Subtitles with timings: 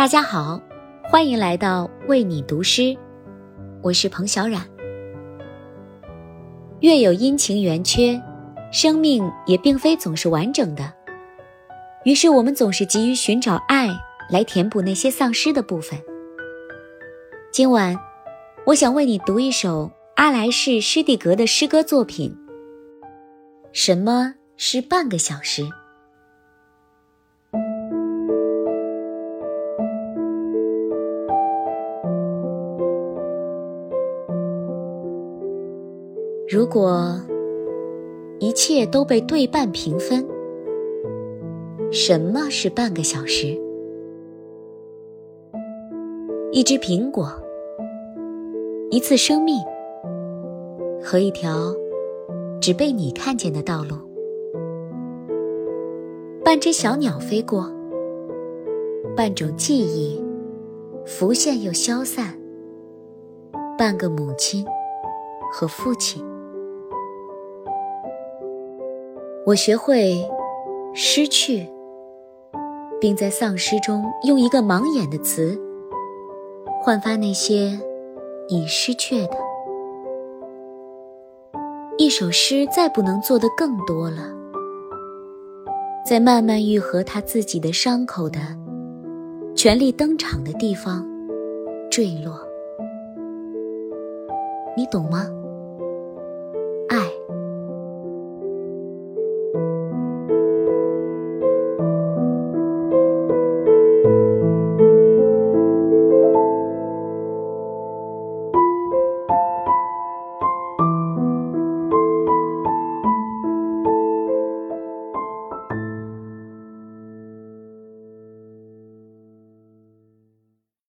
[0.00, 0.58] 大家好，
[1.10, 2.96] 欢迎来到为你读诗，
[3.82, 4.66] 我是彭小冉。
[6.80, 8.18] 月有阴晴圆缺，
[8.72, 10.90] 生命也并非总是完整的。
[12.06, 13.90] 于是我们总是急于寻找爱
[14.30, 16.00] 来填补那些丧失的部分。
[17.52, 17.94] 今晚，
[18.64, 22.34] 我想为你读一首阿莱士·施蒂格的诗歌作品。
[23.70, 25.68] 什么是半个小时？
[36.52, 37.14] 如果
[38.40, 40.26] 一切都被对半平分，
[41.92, 43.56] 什么是半个小时？
[46.50, 47.30] 一只苹果，
[48.90, 49.62] 一次生命，
[51.00, 51.72] 和一条
[52.60, 53.94] 只被你看见的道路。
[56.44, 57.72] 半只小鸟飞过，
[59.16, 60.20] 半种记忆
[61.06, 62.36] 浮现又消散，
[63.78, 64.66] 半个母亲
[65.52, 66.28] 和父亲。
[69.46, 70.22] 我学会
[70.92, 71.66] 失去，
[73.00, 75.58] 并在丧失中用一个盲眼的词
[76.82, 77.78] 焕发那些
[78.48, 79.36] 已失去的。
[81.96, 84.30] 一首诗再不能做得更多了，
[86.04, 88.38] 在慢慢愈合他自己的伤口的
[89.56, 91.06] 全力登场的地方
[91.90, 92.38] 坠落，
[94.76, 95.26] 你懂吗？